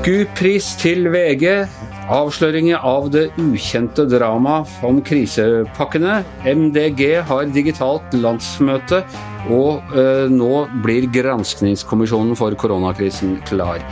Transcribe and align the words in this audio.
SKUP-pris 0.00 0.64
til 0.80 1.10
VG. 1.12 1.44
Avsløringer 2.08 2.80
av 2.88 3.10
det 3.12 3.26
ukjente 3.36 4.06
drama 4.08 4.62
om 4.88 5.02
krisepakkene. 5.04 6.22
MDG 6.48 7.02
har 7.28 7.52
digitalt 7.52 8.16
landsmøte, 8.16 9.02
og 9.52 9.92
øh, 9.92 10.32
nå 10.32 10.64
blir 10.80 11.04
granskningskommisjonen 11.12 12.32
for 12.40 12.56
koronakrisen 12.56 13.36
klar. 13.50 13.84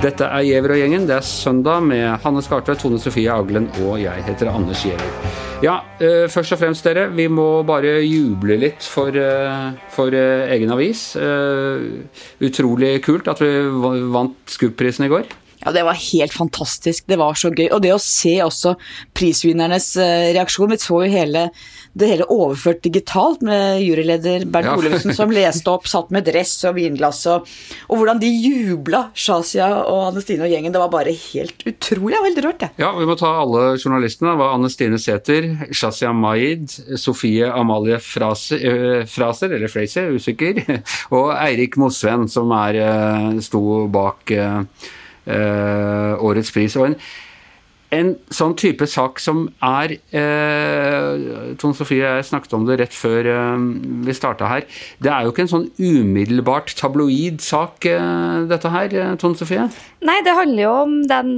Dette 0.00 0.24
er 0.24 0.48
Giæver 0.48 0.78
og 0.78 0.80
gjengen. 0.80 1.04
Det 1.04 1.18
er 1.20 1.28
søndag 1.28 1.84
med 1.84 2.08
Hanne 2.24 2.40
Skartvedt, 2.40 2.80
Tone 2.80 2.98
Sofie 2.98 3.28
Aglen 3.28 3.68
og 3.84 4.00
jeg 4.00 4.24
heter 4.30 4.48
Anders 4.54 4.80
Giæver. 4.88 5.29
Ja, 5.60 5.82
øh, 6.00 6.24
først 6.32 6.54
og 6.54 6.58
fremst 6.62 6.86
dere, 6.88 7.10
vi 7.12 7.26
må 7.28 7.60
bare 7.68 7.98
juble 8.00 8.56
litt 8.56 8.86
for, 8.88 9.12
øh, 9.12 9.74
for 9.92 10.08
egen 10.08 10.72
avis. 10.72 11.02
utrolig 12.40 13.02
kult 13.04 13.28
at 13.28 13.42
vi 13.44 13.50
vant 14.08 14.38
SKUP-prisen 14.48 15.04
i 15.04 15.10
går. 15.12 15.28
Ja, 15.60 15.72
det 15.76 15.84
var 15.84 16.00
helt 16.00 16.32
fantastisk. 16.32 17.04
Det 17.06 17.18
var 17.20 17.36
så 17.36 17.50
gøy. 17.52 17.68
Og 17.76 17.82
det 17.82 17.92
å 17.92 18.00
se 18.00 18.38
også 18.40 18.72
prisvinnernes 19.12 19.92
reaksjon. 20.32 20.70
Vi 20.72 20.80
så 20.80 21.02
jo 21.04 21.12
hele, 21.12 21.50
det 21.92 22.06
hele 22.06 22.26
overført 22.30 22.82
digitalt 22.84 23.42
med 23.46 23.80
juryleder 23.82 24.44
Bernt 24.46 24.70
ja. 24.70 24.76
Olufsen 24.78 25.14
som 25.16 25.32
leste 25.34 25.72
opp, 25.72 25.88
satt 25.90 26.12
med 26.14 26.26
dress 26.28 26.52
og 26.68 26.76
vinglass 26.76 27.24
og, 27.30 27.48
og 27.88 27.98
hvordan 27.98 28.20
de 28.22 28.30
jubla, 28.30 29.02
Shazia 29.14 29.68
og 29.80 30.04
Anne 30.10 30.22
Stine 30.22 30.46
og 30.46 30.52
gjengen. 30.52 30.74
Det 30.74 30.82
var 30.82 30.92
bare 30.92 31.14
helt 31.14 31.64
utrolig. 31.66 32.14
Jeg 32.14 32.22
var 32.22 32.28
veldig 32.28 32.44
rørt, 32.46 32.64
jeg. 32.66 32.76
Ja, 32.84 32.92
vi 32.98 33.08
må 33.10 33.16
ta 33.18 33.32
alle 33.40 33.64
journalistene. 33.74 34.30
Det 34.34 34.42
var 34.42 34.54
Anne 34.54 34.70
Stine 34.72 35.00
Sæther, 35.02 35.50
Shazia 35.74 36.12
Maid, 36.14 36.70
Sofie 37.00 37.50
Amalie 37.50 37.98
Fraser, 38.04 39.02
Fraser 39.10 39.56
eller 39.58 39.72
Fraser, 39.72 40.14
usikker, 40.14 40.62
og 41.16 41.34
Eirik 41.34 41.80
Mosven, 41.80 42.28
som 42.30 42.54
er, 42.60 42.80
sto 43.44 43.84
bak 43.90 44.34
Uh, 45.30 46.16
årets 46.24 46.48
pris. 46.50 46.74
Og 46.80 46.88
en, 46.88 46.94
en, 47.94 48.12
sånn 48.30 48.54
type 48.58 48.86
sak 48.90 49.18
som 49.22 49.44
er 49.64 49.96
eh, 50.14 51.54
Tone 51.60 51.76
Sofie 51.76 52.04
jeg 52.04 52.26
snakket 52.28 52.54
om 52.56 52.66
det 52.68 52.78
rett 52.80 52.94
før 52.94 53.26
eh, 53.32 53.64
vi 54.06 54.14
starta 54.16 54.50
her. 54.50 54.66
Det 55.02 55.10
er 55.10 55.26
jo 55.26 55.34
ikke 55.34 55.44
en 55.46 55.52
sånn 55.52 55.66
umiddelbart 55.76 56.74
tabloid 56.78 57.42
sak, 57.44 57.88
dette 58.50 58.72
her, 58.72 58.94
Tone 59.20 59.38
Sofie? 59.38 59.66
Nei, 60.06 60.18
det 60.26 60.36
handler 60.36 60.64
jo 60.64 60.72
om 60.84 60.96
den 61.10 61.36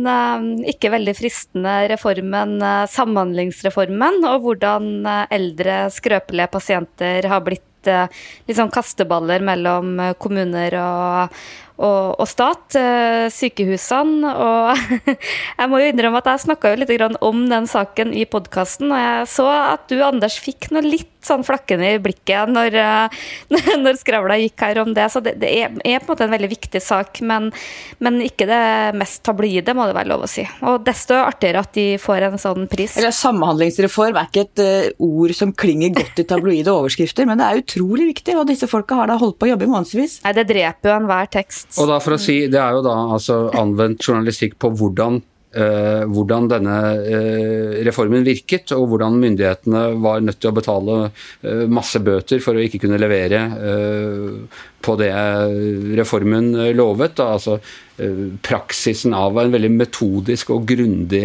ikke 0.69 0.93
veldig 0.93 1.17
fristende 1.19 1.75
reformen, 1.93 2.59
Samhandlingsreformen, 2.93 4.23
og 4.29 4.47
hvordan 4.47 4.93
eldre, 5.33 5.85
skrøpelige 5.95 6.53
pasienter 6.53 7.29
har 7.33 7.45
blitt 7.47 7.69
litt 7.83 8.55
sånn 8.55 8.71
kasteballer 8.71 9.43
mellom 9.43 9.97
kommuner 10.23 10.77
og, 10.79 11.41
og, 11.83 12.21
og 12.23 12.29
stat, 12.31 12.77
eh, 12.79 13.27
sykehusene. 13.33 14.33
Og 14.33 15.09
jeg 15.59 15.71
må 15.71 15.83
jo 15.83 15.91
innrømme 15.91 16.23
at 16.23 16.31
jeg 16.33 16.47
snakka 16.47 16.75
litt 16.79 16.93
om 17.21 17.47
den 17.51 17.67
saken 17.71 18.13
i 18.15 18.27
podkasten, 18.29 18.93
og 18.93 19.01
jeg 19.01 19.31
så 19.33 19.49
at 19.51 19.89
du, 19.91 19.99
Anders, 20.05 20.39
fikk 20.43 20.71
noe 20.75 20.85
litt 20.85 21.11
sånn 21.23 21.45
flakkende 21.47 21.87
i 21.95 22.01
blikket 22.03 22.51
når, 22.51 22.77
eh, 22.79 23.23
når 23.85 23.99
skravla 24.01 24.39
gikk 24.43 24.65
her 24.67 24.83
om 24.83 24.93
det. 24.95 25.09
Så 25.13 25.23
det, 25.25 25.37
det 25.43 25.51
er, 25.51 25.73
på 25.73 25.83
en 25.87 26.09
måte 26.11 26.27
en 26.27 26.35
veldig 26.35 26.51
viktig 26.53 26.83
sak, 26.83 27.23
men, 27.27 27.51
men, 28.03 28.21
ikke 28.23 28.47
det 28.51 28.63
mest 28.99 29.23
tabloide, 29.27 29.75
må 29.77 29.89
det 29.89 29.97
være 29.97 30.13
lov 30.13 30.27
å 30.27 30.31
si. 30.31 30.45
Og 30.69 30.83
desto 30.87 31.19
artigere 31.19 31.63
at 31.63 31.73
de 31.77 31.87
får 32.03 32.29
en 32.29 32.39
sånn 32.41 32.69
pris. 32.71 32.97
Eller 33.01 33.15
Samhandlingsreform 33.17 34.19
er 34.19 34.31
ikke 34.31 34.47
et 34.47 34.63
uh, 34.63 35.05
ord 35.07 35.35
som 35.37 35.55
klinger 35.55 35.95
godt 35.97 36.23
i 36.23 36.27
tabloide 36.29 36.75
overskrifter, 36.79 37.29
men 37.29 37.41
det 37.41 37.49
er 37.49 37.63
utrolig 37.63 38.11
viktig, 38.13 38.37
og 38.39 38.49
disse 38.51 38.69
folka 38.71 39.01
har 39.01 39.11
da 39.11 39.19
holdt 39.21 39.39
på 39.41 39.49
å 39.49 39.53
jobbe 39.55 39.69
i 39.69 39.73
månedsvis. 39.73 40.21
Nei, 40.27 40.35
det 40.37 40.47
dreper 40.51 40.93
jo 40.93 40.97
enhver 40.99 41.31
tekst. 41.33 41.72
Og 41.81 41.89
da 41.89 41.99
for 42.03 42.17
å 42.17 42.21
si, 42.21 42.47
Det 42.53 42.61
er 42.61 42.77
jo 42.77 42.83
da 42.85 42.97
altså 43.17 43.45
anvendt 43.59 44.05
journalistikk 44.05 44.59
på 44.61 44.73
hvordan 44.77 45.21
eh, 45.57 46.03
hvordan 46.09 46.49
denne 46.51 46.77
eh, 47.01 47.79
reformen 47.87 48.25
virket, 48.27 48.75
og 48.77 48.91
hvordan 48.93 49.19
myndighetene 49.23 49.85
var 50.05 50.25
nødt 50.25 50.41
til 50.43 50.53
å 50.53 50.57
betale 50.57 50.99
eh, 51.07 51.65
masse 51.69 52.01
bøter 52.05 52.43
for 52.45 52.57
å 52.57 52.65
ikke 52.65 52.83
kunne 52.85 53.01
levere 53.01 53.45
på 54.83 54.97
det 54.99 55.13
reformen 56.01 56.53
lovet. 56.77 57.17
Da. 57.21 57.33
Altså 57.37 57.59
praksisen 58.43 59.15
av 59.15 59.37
en 59.39 59.53
veldig 59.53 59.71
metodisk 59.77 60.51
og 60.57 60.65
grundig 60.67 61.23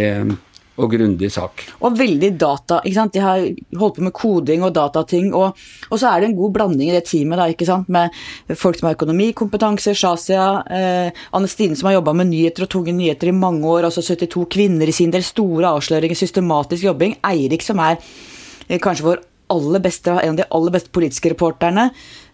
og 0.77 0.91
grundig 0.93 1.29
sak. 1.33 1.63
Og 1.81 1.97
veldig 1.97 2.31
data. 2.37 2.79
ikke 2.83 2.97
sant? 2.97 3.13
De 3.15 3.23
har 3.23 3.43
holdt 3.79 3.97
på 3.97 4.05
med 4.05 4.13
koding 4.15 4.65
og 4.65 4.73
datating. 4.75 5.31
Og, 5.33 5.57
og 5.89 5.99
så 5.99 6.11
er 6.11 6.21
det 6.21 6.29
en 6.29 6.37
god 6.37 6.53
blanding 6.53 6.91
i 6.91 6.95
det 6.95 7.05
teamet 7.09 7.41
da, 7.41 7.47
ikke 7.51 7.67
sant? 7.69 7.89
med 7.89 8.13
folk 8.57 8.77
som 8.77 8.89
har 8.89 8.97
økonomikompetanse, 8.97 9.95
Shazia, 9.97 10.47
eh, 10.73 11.23
Anne 11.37 11.49
Stine 11.51 11.77
som 11.77 11.89
har 11.89 11.97
jobba 11.97 12.13
med 12.17 12.31
nyheter 12.31 12.67
og 12.67 12.71
tunge 12.73 12.93
nyheter 12.95 13.31
i 13.31 13.35
mange 13.35 13.65
år, 13.67 13.89
altså 13.89 14.03
72 14.05 14.45
kvinner 14.53 14.89
i 14.89 14.95
sin 14.95 15.13
del, 15.13 15.25
store 15.25 15.73
avsløringer, 15.77 16.17
systematisk 16.17 16.89
jobbing. 16.89 17.17
Eirik 17.27 17.65
som 17.65 17.81
er 17.83 17.97
eh, 17.97 18.79
kanskje 18.81 19.07
vår 19.07 19.26
aller 19.53 19.81
beste, 19.83 20.11
en 20.11 20.35
av 20.35 20.39
de 20.39 20.45
aller 20.57 20.73
beste 20.75 20.91
politiske 20.95 21.31
reporterne. 21.31 21.87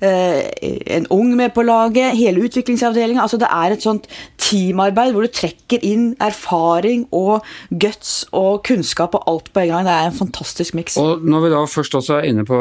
Eh, 0.04 0.50
en 0.98 1.08
ung 1.14 1.36
med 1.38 1.54
på 1.56 1.64
laget, 1.66 2.18
hele 2.18 2.44
utviklingsavdelinga. 2.48 3.22
Altså 3.24 3.40
det 3.42 3.50
er 3.52 3.76
et 3.76 3.86
sånt 3.86 4.10
teamarbeid 4.42 5.14
hvor 5.14 5.26
du 5.26 5.32
trekker 5.34 5.84
inn 5.86 6.12
erfaring 6.24 7.06
og 7.16 7.46
guts 7.70 8.24
og 8.32 8.64
kunnskap 8.68 9.16
og 9.20 9.30
alt 9.30 9.54
på 9.54 9.64
en 9.64 9.72
gang. 9.74 9.88
Det 9.88 9.96
er 9.96 10.10
en 10.10 10.20
fantastisk 10.24 10.78
miks. 10.80 10.98
Og 11.02 11.24
når 11.24 11.46
vi 11.46 11.54
da 11.56 11.64
først 11.70 11.98
også 12.02 12.20
er 12.20 12.30
inne 12.32 12.48
på 12.48 12.60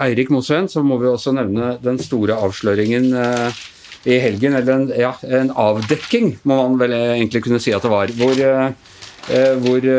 Eirik 0.00 0.32
Mosveen, 0.32 0.70
så 0.72 0.84
må 0.86 0.98
vi 1.02 1.10
også 1.10 1.34
nevne 1.36 1.76
den 1.82 2.00
store 2.00 2.38
avsløringen 2.40 3.12
eh, 3.18 3.60
i 4.08 4.22
helgen. 4.22 4.56
Eller 4.56 4.78
en, 4.78 4.88
ja, 4.96 5.12
en, 5.28 5.52
avdekking, 5.52 6.36
må 6.48 6.62
man 6.62 6.80
vel 6.80 6.96
egentlig 6.96 7.44
kunne 7.44 7.60
si 7.62 7.74
at 7.74 7.84
det 7.84 7.92
var. 7.92 8.14
Hvor, 8.16 8.42
eh, 8.46 9.54
hvor 9.62 9.92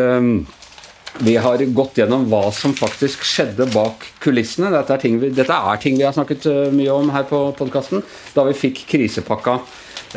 vi 1.21 1.35
har 1.37 1.61
gått 1.75 1.97
gjennom 1.97 2.25
hva 2.31 2.47
som 2.55 2.73
faktisk 2.73 3.23
skjedde 3.27 3.67
bak 3.73 4.05
kulissene. 4.23 4.71
Dette 4.73 4.95
er 4.95 5.01
ting 5.01 5.19
vi, 5.21 5.29
er 5.29 5.81
ting 5.81 5.97
vi 5.99 6.05
har 6.07 6.15
snakket 6.15 6.47
uh, 6.49 6.69
mye 6.73 6.93
om 6.93 7.11
her 7.13 7.27
på 7.29 7.45
podkasten. 7.57 8.01
Da 8.33 8.45
vi 8.47 8.55
fikk 8.57 8.85
krisepakka 8.89 9.59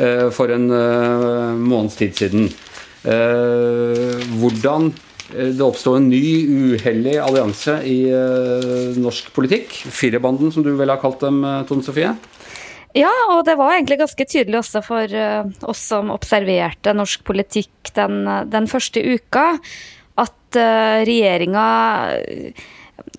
eh, 0.01 0.27
for 0.33 0.51
en 0.53 0.71
eh, 0.73 1.57
måneds 1.57 1.99
tid 1.99 2.17
siden. 2.17 2.49
hvordan 4.41 4.89
det 5.27 5.63
oppstod 5.63 5.97
en 5.97 6.07
ny 6.09 6.73
uheldig 6.73 7.13
allianse 7.23 7.77
i 7.87 8.09
norsk 8.99 9.29
politikk. 9.35 9.71
Firebanden, 9.95 10.51
som 10.51 10.65
du 10.65 10.73
vel 10.75 10.91
har 10.91 10.99
kalt 10.99 11.21
dem, 11.23 11.39
Tone 11.69 11.85
Sofie? 11.85 12.11
Ja, 12.97 13.13
og 13.31 13.45
det 13.47 13.55
var 13.59 13.75
egentlig 13.75 13.99
ganske 14.01 14.25
tydelig 14.27 14.59
også 14.59 14.81
for 14.83 15.15
oss 15.69 15.85
som 15.93 16.11
observerte 16.11 16.95
norsk 16.97 17.23
politikk 17.27 17.93
den, 17.95 18.25
den 18.51 18.67
første 18.71 19.03
uka 19.03 19.53
at 20.47 20.59
uh, 20.63 21.05
regjeringa 21.07 21.67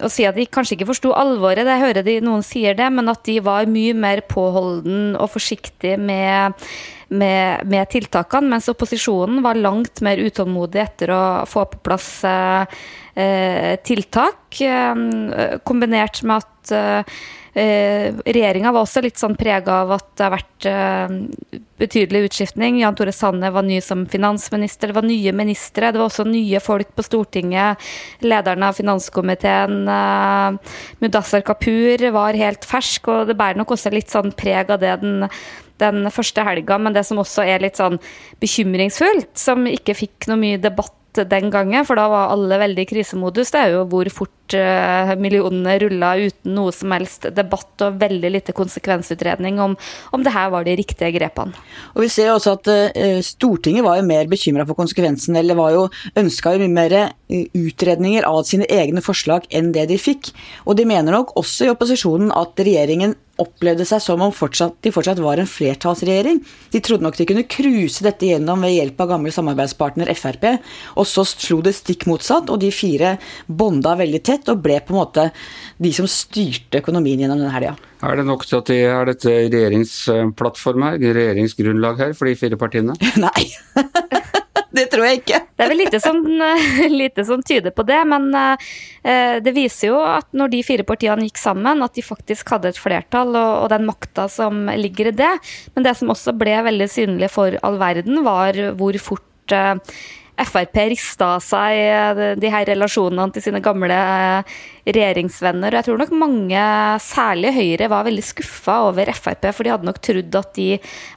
å 0.03 0.11
si 0.11 0.27
at 0.27 0.37
de 0.39 0.47
kanskje 0.51 0.77
ikke 0.77 0.89
forsto 0.91 1.13
alvoret, 1.17 1.67
det 1.67 1.79
hører 1.81 2.07
de 2.07 2.19
noen 2.25 2.45
sier 2.47 2.77
det, 2.79 2.87
men 2.95 3.11
at 3.11 3.25
de 3.27 3.39
var 3.45 3.69
mye 3.71 3.95
mer 3.99 4.23
påholden 4.31 5.17
og 5.19 5.31
forsiktig 5.33 5.97
med, 6.01 6.59
med, 7.09 7.67
med, 7.67 7.91
tiltakene, 7.93 8.53
mens 8.55 8.69
opposisjonen 8.71 9.43
var 9.45 9.59
langt 9.59 10.03
mer 10.07 10.21
utålmodig 10.23 10.83
etter 10.85 11.15
å 11.15 11.23
få 11.49 11.67
på 11.73 11.83
plass 11.89 12.11
eh, 12.29 12.79
eh 13.19 13.75
tiltak, 13.87 14.61
eh, 14.63 15.59
kombinert 15.67 16.23
med 16.23 16.45
at 16.45 16.75
eh, 16.75 17.19
Eh, 17.59 18.15
Regjeringa 18.25 18.71
var 18.73 18.85
også 18.85 19.03
litt 19.03 19.19
sånn 19.19 19.35
prega 19.39 19.81
av 19.83 19.93
at 19.97 20.07
det 20.19 20.25
har 20.27 20.35
vært 20.35 20.67
eh, 20.71 21.63
betydelig 21.81 22.29
utskiftning. 22.29 22.79
Jan 22.83 22.97
Tore 22.99 23.15
Sanner 23.15 23.55
var 23.55 23.67
ny 23.67 23.81
som 23.83 24.05
finansminister, 24.11 24.93
det 24.93 24.99
var 24.99 25.07
nye 25.09 25.33
ministre. 25.35 25.91
Det 25.91 25.99
var 25.99 26.11
også 26.11 26.27
nye 26.29 26.61
folk 26.63 26.93
på 26.95 27.07
Stortinget. 27.07 27.89
Lederen 28.23 28.67
av 28.67 28.79
finanskomiteen, 28.79 29.81
eh, 29.95 30.77
Mudassar 31.03 31.43
Kapur, 31.47 32.05
var 32.15 32.39
helt 32.39 32.69
fersk, 32.69 33.11
og 33.11 33.33
det 33.33 33.39
bærer 33.39 33.59
nok 33.59 33.75
også 33.75 33.95
litt 33.95 34.13
sånn 34.13 34.35
preg 34.39 34.71
av 34.75 34.85
det 34.85 35.01
den 35.03 35.27
den 35.79 36.09
første 36.11 36.43
helga, 36.43 36.75
men 36.83 36.95
det 36.95 37.05
som 37.07 37.21
også 37.23 37.45
er 37.47 37.63
litt 37.63 37.79
sånn 37.79 38.01
bekymringsfullt, 38.43 39.31
som 39.39 39.67
ikke 39.71 39.95
fikk 39.95 40.27
noe 40.27 40.41
mye 40.41 40.59
debatt 40.59 40.98
den 41.27 41.51
gangen, 41.51 41.87
for 41.89 41.99
da 41.99 42.07
var 42.11 42.33
alle 42.35 42.59
veldig 42.61 42.85
i 42.85 42.89
krisemodus, 42.91 43.53
det 43.55 43.61
er 43.61 43.75
jo 43.75 43.85
hvor 43.91 44.11
fort 44.15 44.57
uh, 44.57 45.13
millionene 45.21 45.77
rulla 45.83 46.15
uten 46.21 46.55
noe 46.57 46.75
som 46.75 46.95
helst 46.95 47.29
debatt 47.37 47.85
og 47.87 47.99
veldig 48.01 48.33
lite 48.37 48.55
konsekvensutredning 48.57 49.61
om, 49.63 49.77
om 50.15 50.25
det 50.25 50.35
her 50.35 50.53
var 50.55 50.67
de 50.69 50.77
riktige 50.79 51.13
grepene. 51.19 51.57
Og 51.97 52.05
Vi 52.07 52.11
ser 52.13 52.33
også 52.35 52.57
at 52.59 52.73
uh, 52.73 53.21
Stortinget 53.25 53.87
var 53.87 53.99
jo 53.99 54.09
mer 54.09 54.31
bekymra 54.31 54.67
for 54.69 54.79
konsekvensen, 54.79 55.37
eller 55.41 55.59
var 55.59 55.75
jo 55.75 55.89
ønska 56.19 56.57
mye 56.59 56.75
mer 56.75 56.99
utredninger 57.29 58.27
av 58.29 58.43
sine 58.49 58.67
egne 58.73 59.03
forslag 59.05 59.47
enn 59.55 59.73
det 59.75 59.89
de 59.91 59.99
fikk. 60.01 60.33
Og 60.67 60.79
de 60.79 60.87
mener 60.89 61.15
nok 61.15 61.35
også 61.39 61.67
i 61.67 61.73
opposisjonen 61.73 62.33
at 62.35 62.59
regjeringen 62.61 63.17
opplevde 63.39 63.85
seg 63.87 64.03
som 64.03 64.23
om 64.25 64.33
fortsatt, 64.35 64.81
de 64.83 64.91
fortsatt 64.91 65.21
var 65.23 65.39
en 65.39 65.49
flertallsregjering. 65.49 66.41
De 66.73 66.81
trodde 66.83 67.07
nok 67.07 67.19
de 67.19 67.27
kunne 67.29 67.47
cruise 67.47 68.03
dette 68.03 68.27
gjennom 68.27 68.65
ved 68.67 68.75
hjelp 68.75 69.05
av 69.05 69.13
gamle 69.13 69.33
samarbeidspartner 69.35 70.11
Frp, 70.19 70.49
og 70.99 71.07
så 71.07 71.23
slo 71.29 71.61
det 71.63 71.77
stikk 71.79 72.09
motsatt, 72.11 72.51
og 72.51 72.59
de 72.63 72.73
fire 72.75 73.15
bonda 73.47 73.95
veldig 74.01 74.23
tett 74.27 74.51
og 74.51 74.65
ble 74.65 74.81
på 74.83 74.95
en 74.95 74.99
måte 74.99 75.29
de 75.79 75.93
som 75.95 76.09
styrte 76.11 76.83
økonomien 76.83 77.23
gjennom 77.23 77.39
denne 77.39 77.55
helga. 77.55 77.77
Er 78.03 78.19
det 78.19 78.27
nok 78.27 78.45
til 78.47 78.61
at 78.61 78.71
det 78.71 78.83
er 78.87 79.09
dette 79.13 79.37
regjeringsplattform 79.55 80.87
her, 80.87 80.99
regjeringsgrunnlag 81.03 82.03
her, 82.03 82.19
for 82.19 82.31
de 82.31 82.39
fire 82.39 82.59
partiene? 82.59 82.99
Nei. 83.27 83.47
det 84.75 84.85
tror 84.93 85.07
jeg 85.07 85.21
ikke. 85.23 85.41
Det 85.57 85.65
er 85.65 85.71
vel 85.73 85.81
lite 85.81 86.01
som, 86.03 86.21
lite 87.03 87.25
som 87.25 87.43
tyder 87.47 87.73
på 87.75 87.85
det, 87.89 88.01
men 88.11 88.29
eh, 88.37 89.39
det 89.45 89.55
viser 89.57 89.93
jo 89.93 90.03
at 90.05 90.29
når 90.37 90.53
de 90.53 90.63
fire 90.67 90.87
partiene 90.89 91.25
gikk 91.25 91.41
sammen, 91.41 91.83
at 91.85 91.97
de 91.97 92.05
faktisk 92.05 92.53
hadde 92.53 92.73
et 92.75 92.81
flertall 92.81 93.33
og, 93.33 93.53
og 93.65 93.73
den 93.73 93.89
makta 93.89 94.29
som 94.33 94.67
ligger 94.77 95.11
i 95.13 95.17
det. 95.23 95.33
Men 95.75 95.89
det 95.89 95.97
som 95.99 96.13
også 96.13 96.37
ble 96.37 96.59
veldig 96.69 96.91
synlig 96.93 97.33
for 97.33 97.57
all 97.65 97.81
verden, 97.81 98.23
var 98.27 98.61
hvor 98.79 99.01
fort 99.03 99.57
eh, 99.57 99.77
Frp 100.39 100.77
rista 100.93 101.33
av 101.35 101.43
seg 101.43 101.77
eh, 101.83 102.21
de 102.39 102.51
her 102.53 102.69
relasjonene 102.69 103.35
til 103.35 103.49
sine 103.49 103.63
gamle 103.65 103.97
regjeringsvenner. 104.89 105.77
Jeg 105.79 105.87
tror 105.87 106.01
nok 106.01 106.13
mange, 106.17 106.63
særlig 107.05 107.53
Høyre, 107.57 107.91
var 107.93 108.07
veldig 108.07 108.25
skuffa 108.25 108.79
over 108.89 109.11
Frp, 109.15 109.49
for 109.53 109.67
de 109.67 109.73
hadde 109.75 109.89
nok 109.89 110.01
trodd 110.05 110.39
at 110.39 110.53
de 110.57 110.69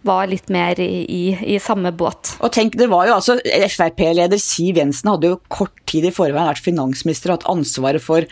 var 0.08 0.30
litt 0.32 0.52
mer 0.54 0.80
i, 0.84 1.06
i, 1.32 1.58
samme 1.64 1.94
båt. 1.96 2.36
Og 2.44 2.52
tenk, 2.54 2.76
det 2.80 2.90
var 2.92 3.08
jo 3.08 3.16
altså 3.18 3.38
Frp-leder 3.42 4.42
Siv 4.42 4.80
Jensen 4.82 5.12
hadde 5.12 5.32
jo 5.32 5.40
kort 5.52 5.76
tid 5.90 6.08
i 6.08 6.14
forveien 6.16 6.48
vært 6.48 6.64
finansminister 6.64 7.32
og 7.32 7.40
hatt 7.40 7.50
ansvaret 7.52 8.04
for 8.04 8.28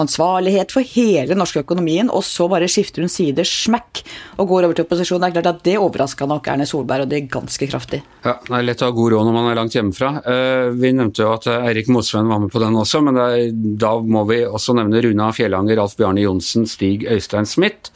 ansvarlighet 0.00 0.72
for 0.74 0.86
hele 0.94 1.28
den 1.32 1.40
norske 1.42 1.62
økonomien, 1.64 2.10
og 2.12 2.24
så 2.26 2.48
bare 2.52 2.70
skifter 2.70 3.04
hun 3.04 3.12
side 3.12 3.44
smekk 3.48 4.02
og 4.38 4.48
går 4.50 4.68
over 4.68 4.76
til 4.76 4.86
opposisjon. 4.86 5.22
Det 5.22 5.30
er 5.30 5.36
klart 5.38 5.50
at 5.52 5.64
det 5.66 5.78
overraska 5.80 6.28
nok 6.28 6.52
Erne 6.52 6.68
Solberg, 6.68 7.06
og 7.06 7.12
det 7.12 7.20
er 7.20 7.32
ganske 7.32 7.68
kraftig. 7.70 8.02
Ja, 8.26 8.36
det 8.46 8.56
er 8.58 8.66
lett 8.66 8.84
å 8.84 8.90
ha 8.90 8.96
god 8.96 9.14
råd 9.14 9.28
når 9.28 9.36
man 9.36 9.50
er 9.50 9.58
langt 9.58 9.76
hjemmefra. 9.76 10.12
Eh, 10.22 10.68
vi 10.76 10.92
nevnte 10.96 11.24
jo 11.24 11.32
at 11.34 11.48
Eirik 11.52 11.90
Mosveen 11.92 12.30
var 12.30 12.42
med 12.42 12.52
på 12.52 12.62
den 12.62 12.76
også, 12.78 13.02
men 13.04 13.20
er, 13.20 13.50
da 13.52 13.94
må 14.00 14.24
vi 14.28 14.42
også 14.46 14.76
nevne 14.76 14.81
nevner 14.82 15.06
Runa 15.06 15.30
Fjellanger, 15.34 15.80
Alf 15.82 15.96
Bjarne 15.98 16.24
Johnsen, 16.24 16.66
Stig 16.68 17.06
Øystein 17.08 17.48
Smith. 17.48 17.92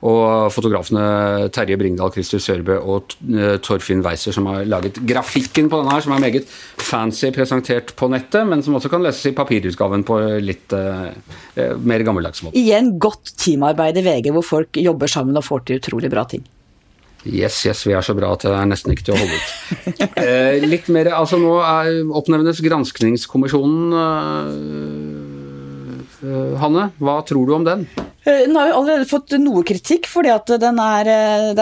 Og 0.00 0.48
fotografene 0.54 1.48
Terje 1.52 1.76
Bringdal, 1.80 2.12
Kristus 2.14 2.46
Sørbø 2.48 2.78
og 2.80 3.12
eh, 3.28 3.58
Torfinn 3.60 4.00
Weiser, 4.04 4.32
som 4.32 4.48
har 4.48 4.64
laget 4.64 4.96
grafikken 5.04 5.68
på 5.68 5.82
denne 5.82 5.92
her, 5.92 6.04
som 6.06 6.14
er 6.16 6.22
meget 6.24 6.48
fancy 6.80 7.28
presentert 7.36 7.92
på 7.98 8.08
nettet, 8.12 8.48
men 8.48 8.64
som 8.64 8.78
også 8.78 8.88
kan 8.92 9.04
leses 9.04 9.28
i 9.28 9.34
papirutgaven 9.36 10.06
på 10.08 10.16
litt 10.40 10.72
uh, 10.72 11.10
mer 11.84 12.06
gammeldags 12.06 12.40
måte. 12.46 12.56
Igjen 12.56 12.94
godt 13.02 13.34
teamarbeid 13.42 14.00
i 14.00 14.06
VG, 14.06 14.32
hvor 14.32 14.46
folk 14.46 14.80
jobber 14.80 15.12
sammen 15.12 15.36
og 15.36 15.44
får 15.44 15.68
til 15.68 15.82
utrolig 15.82 16.12
bra 16.12 16.24
ting. 16.32 16.48
Yes, 17.28 17.58
yes, 17.66 17.82
vi 17.84 17.92
er 17.92 18.00
så 18.00 18.14
bra 18.16 18.30
at 18.32 18.46
det 18.46 18.52
er 18.56 18.68
nesten 18.68 18.94
ikke 18.94 19.10
til 19.10 19.16
å 19.16 19.20
holde 19.20 19.36
ut. 19.36 19.48
Eh, 20.20 20.60
litt 20.66 20.88
mer, 20.92 21.08
altså 21.16 21.38
Nå 21.40 21.54
er, 21.64 22.02
oppnevnes 22.16 22.58
granskningskommisjonen 22.64 23.94
Eh, 23.96 25.19
Hanne, 26.20 26.90
hva 27.00 27.20
tror 27.26 27.48
du 27.48 27.54
om 27.56 27.66
den? 27.66 27.86
Eh, 27.96 28.42
den 28.44 28.56
har 28.58 28.68
jo 28.68 28.76
allerede 28.82 29.08
fått 29.08 29.32
noe 29.40 29.62
kritikk, 29.66 30.08
fordi 30.10 30.28
eh, 30.28 30.58
det 30.60 30.68
er 30.68 31.10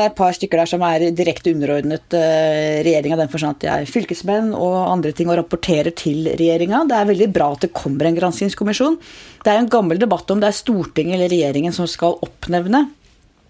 et 0.02 0.16
par 0.18 0.34
stykker 0.34 0.62
der 0.62 0.70
som 0.70 0.82
er 0.86 1.06
direkte 1.14 1.52
underordnet 1.54 2.16
regjeringa. 2.16 3.20
Den 3.20 3.30
forstand 3.32 3.58
at 3.58 3.64
de 3.64 3.70
er 3.72 3.90
fylkesmenn 3.90 4.50
og 4.56 4.76
andre 4.88 5.14
ting 5.14 5.30
og 5.30 5.38
rapporterer 5.40 5.94
til 5.94 6.30
regjeringa. 6.34 6.84
Det 6.90 6.98
er 6.98 7.10
veldig 7.12 7.32
bra 7.34 7.52
at 7.54 7.66
det 7.66 7.74
kommer 7.76 8.08
en 8.08 8.18
granskingskommisjon. 8.18 8.98
Det 9.44 9.54
er 9.54 9.62
en 9.62 9.70
gammel 9.70 10.02
debatt 10.02 10.30
om 10.34 10.42
det 10.42 10.50
er 10.50 10.58
Stortinget 10.58 11.18
eller 11.18 11.32
regjeringen 11.32 11.74
som 11.76 11.86
skal 11.90 12.18
oppnevne. 12.26 12.88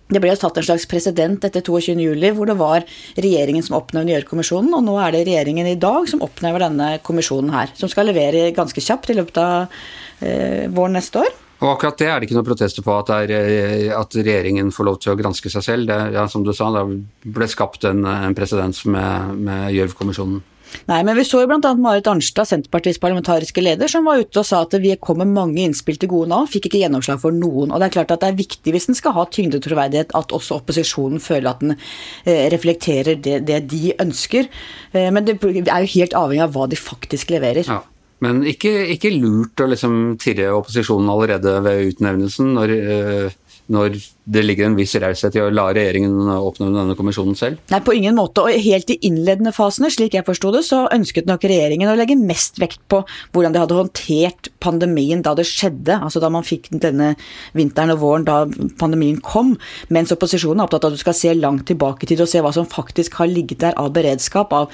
Det 0.08 0.22
ble 0.25 0.31
jo 0.32 0.40
tatt 0.40 0.56
en 0.56 0.64
slags 0.64 0.87
president 0.88 1.43
etter 1.44 1.60
22.07, 1.60 2.31
hvor 2.37 2.49
det 2.49 2.56
var 2.56 2.84
regjeringen 3.20 3.64
som 3.64 3.76
oppnevnte 3.76 4.14
Gjørv-kommisjonen, 4.14 4.72
og 4.78 4.87
nå 4.87 4.94
er 5.05 5.12
det 5.12 5.26
regjeringen 5.28 5.69
i 5.69 5.76
dag 5.81 6.08
som 6.08 6.22
oppnevner 6.25 6.64
denne 6.64 6.87
kommisjonen 7.05 7.52
her, 7.52 7.75
som 7.76 7.93
skal 7.93 8.08
levere 8.08 8.46
ganske 8.56 8.81
kjapt 8.81 9.12
i 9.12 9.19
løpet 9.19 9.40
av 9.43 9.82
eh, 10.20 10.67
våren 10.73 10.99
neste 10.99 11.23
år. 11.25 11.37
Og 11.59 11.73
akkurat 11.73 11.99
det 11.99 12.06
er 12.06 12.20
det 12.20 12.29
ikke 12.29 12.37
noen 12.37 12.47
protester 12.47 12.85
på, 12.87 12.99
at, 13.03 13.09
er, 13.11 13.32
eh, 13.35 13.88
at, 13.94 14.15
regjeringen 14.15 14.70
får 14.75 14.87
lov 14.87 15.00
til 15.03 15.15
å 15.15 15.19
granske 15.19 15.50
seg 15.50 15.65
selv. 15.67 15.91
Det, 15.91 15.99
ja, 16.15 16.29
som 16.31 16.44
du 16.47 16.53
sa, 16.55 16.70
det 16.76 17.32
ble 17.35 17.50
skapt 17.50 17.88
en, 17.88 18.05
en 18.06 18.37
presedens 18.38 18.85
med, 18.87 19.35
med 19.49 19.75
Gjørv-kommisjonen. 19.75 20.44
Nei, 20.88 20.99
men 21.06 21.17
vi 21.17 21.25
så 21.25 21.43
jo 21.43 21.49
bl.a. 21.49 21.70
Marit 21.81 22.09
Arnstad, 22.11 22.49
Senterpartiets 22.49 23.00
parlamentariske 23.00 23.62
leder, 23.62 23.91
som 23.91 24.06
var 24.09 24.20
ute 24.20 24.41
og 24.41 24.47
sa 24.47 24.62
at 24.65 24.76
vi 24.82 24.94
kom 25.00 25.20
med 25.23 25.32
mange 25.32 25.62
innspill 25.65 25.99
til 26.00 26.11
gode 26.12 26.31
nå, 26.32 26.43
fikk 26.53 26.69
ikke 26.69 26.82
gjennomslag 26.82 27.20
for 27.23 27.35
noen. 27.35 27.73
Og 27.73 27.81
det 27.81 27.88
er 27.88 27.94
klart 27.99 28.15
at 28.15 28.25
det 28.25 28.32
er 28.32 28.41
viktig 28.41 28.75
hvis 28.75 28.88
den 28.91 28.99
skal 28.99 29.17
ha 29.17 29.26
tyngde 29.32 29.61
og 29.61 29.65
troverdighet, 29.65 30.15
at 30.19 30.35
også 30.37 30.61
opposisjonen 30.61 31.23
føler 31.25 31.50
at 31.53 31.65
den 31.65 31.76
eh, 31.76 32.47
reflekterer 32.53 33.20
det, 33.25 33.41
det, 33.49 33.62
de 33.73 33.94
ønsker. 33.97 34.50
Eh, 34.93 35.09
men 35.15 35.29
det 35.29 35.38
er 35.41 35.87
jo 35.87 35.94
helt 35.99 36.19
avhengig 36.19 36.44
av 36.44 36.56
hva 36.56 36.69
de 36.70 36.81
faktisk 36.81 37.32
leverer. 37.35 37.69
Ja. 37.69 37.82
Men 38.25 38.43
ikke, 38.50 38.73
ikke 38.94 39.15
lurt 39.15 39.61
å 39.62 39.69
liksom 39.70 40.17
tirre 40.23 40.50
opposisjonen 40.56 41.11
allerede 41.12 41.59
ved 41.62 41.93
utnevnelsen, 41.93 42.50
når, 42.56 42.73
øh, 42.75 43.37
når 43.70 43.99
det 44.29 44.43
ligger 44.44 44.67
en 44.67 44.76
viss 44.76 44.97
raushet 44.99 45.37
i 45.38 45.43
å 45.44 45.50
la 45.53 45.69
regjeringen 45.76 46.29
oppnevne 46.35 46.81
denne 46.81 46.97
kommisjonen 46.99 47.37
selv? 47.38 47.61
Nei, 47.70 47.81
på 47.85 47.94
ingen 47.97 48.17
måte. 48.19 48.43
Og 48.43 48.65
helt 48.65 48.91
i 48.91 48.99
innledende 49.06 49.55
fasene, 49.55 49.91
slik 49.93 50.17
jeg 50.19 50.26
forsto 50.26 50.50
det, 50.55 50.65
så 50.67 50.82
ønsket 50.94 51.29
nok 51.31 51.47
regjeringen 51.49 51.91
å 51.93 51.97
legge 51.99 52.19
mest 52.19 52.59
vekt 52.61 52.82
på 52.91 53.05
hvordan 53.32 53.55
de 53.55 53.62
hadde 53.62 53.79
håndtert 53.79 54.50
pandemien 54.65 55.23
da 55.25 55.37
det 55.38 55.47
skjedde, 55.49 56.00
altså 56.00 56.23
da 56.25 56.32
man 56.32 56.47
fikk 56.47 56.73
denne 56.75 57.15
vinteren 57.56 57.94
og 57.94 58.03
våren 58.03 58.26
da 58.26 58.41
pandemien 58.81 59.20
kom, 59.25 59.55
mens 59.94 60.12
opposisjonen 60.17 60.65
er 60.65 60.69
opptatt 60.69 60.88
av 60.88 60.93
at 60.93 60.99
du 60.99 61.05
skal 61.06 61.17
se 61.17 61.37
langt 61.38 61.69
tilbake 61.70 62.05
i 62.05 62.11
tid 62.11 62.25
og 62.25 62.31
se 62.31 62.43
hva 62.43 62.53
som 62.56 62.69
faktisk 62.69 63.20
har 63.23 63.31
ligget 63.31 63.62
der 63.62 63.79
av 63.79 63.94
beredskap, 63.94 64.53
av 64.53 64.73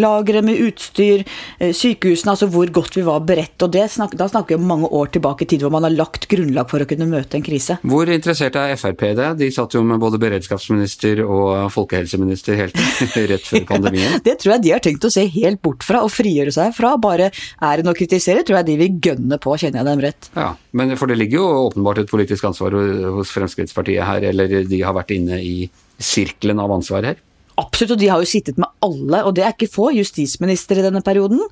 lagre 0.00 0.42
med 0.44 0.60
utstyr, 0.64 1.24
eh, 1.58 1.72
sykehusene, 1.74 2.34
altså 2.34 2.48
hvor 2.50 2.70
godt 2.72 2.96
vi 2.98 3.04
var 3.06 3.20
beredt. 3.20 3.62
og 3.62 3.74
snak, 3.90 4.16
Da 4.16 4.28
snakker 4.28 4.48
vi 4.48 4.54
om 4.54 4.66
mange 4.66 4.88
år 4.88 5.12
tilbake 5.12 5.42
i 5.42 5.46
tid 5.46 5.62
hvor 5.62 5.70
man 5.70 5.82
har 5.82 5.90
lagt 5.90 6.28
grunnlag 6.28 6.68
for 6.70 6.80
å 6.80 6.86
kunne 6.86 7.08
møte 7.08 7.34
en 7.36 7.42
krise. 7.42 7.78
Hvor 7.82 8.06
interessert 8.06 8.56
er 8.56 8.76
Frp 8.76 9.02
i 9.02 9.14
det? 9.14 9.38
De 9.38 9.50
satt 9.50 9.74
jo 9.74 9.82
med 9.82 10.00
både 10.00 10.18
beredskapsminister 10.18 11.24
og 11.24 11.70
folkehelseminister 11.72 12.56
helt 12.56 12.76
rett 13.30 13.46
før 13.46 13.66
pandemien. 13.66 14.20
det 14.26 14.38
tror 14.40 14.54
jeg 14.54 14.62
de 14.62 14.74
har 14.74 14.80
tenkt 14.80 15.04
å 15.04 15.12
se 15.12 15.26
helt 15.26 15.62
bort 15.62 15.82
fra 15.82 16.02
og 16.04 16.10
frigjøre 16.10 16.52
seg 16.52 16.74
fra. 16.74 16.96
Bare 16.96 17.30
er 17.30 17.82
noe 17.82 17.94
å 17.94 17.98
kritisere, 17.98 18.44
tror 18.44 18.60
jeg 18.60 18.70
de 18.70 18.78
vil 18.80 18.98
gønne 19.00 19.38
på, 19.38 19.56
kjenner 19.58 19.82
jeg 19.82 19.90
dem 19.90 20.04
rett. 20.04 20.30
Ja, 20.34 20.54
men 20.72 20.96
For 20.96 21.10
det 21.10 21.18
ligger 21.18 21.40
jo 21.40 21.68
åpenbart 21.68 21.98
et 21.98 22.10
politisk 22.10 22.44
ansvar 22.44 22.74
hos 23.16 23.32
Fremskrittspartiet 23.34 24.04
her, 24.06 24.26
eller 24.30 24.64
de 24.68 24.82
har 24.82 24.94
vært 24.96 25.14
inne 25.16 25.40
i 25.42 25.68
sirkelen 25.98 26.60
av 26.62 26.72
ansvar 26.74 27.06
her? 27.10 27.22
Absolutt, 27.60 27.94
og 27.94 28.00
de 28.00 28.08
har 28.10 28.22
jo 28.22 28.26
sittet 28.26 28.56
med 28.58 28.70
alle, 28.82 29.20
og 29.22 29.34
det 29.36 29.44
er 29.44 29.52
ikke 29.54 29.70
få, 29.70 29.90
justisminister 29.94 30.80
i 30.80 30.84
denne 30.84 31.02
perioden. 31.06 31.42